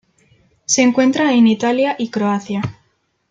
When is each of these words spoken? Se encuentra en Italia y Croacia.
Se 0.65 0.81
encuentra 0.81 1.31
en 1.33 1.45
Italia 1.45 1.95
y 1.95 2.09
Croacia. 2.09 2.63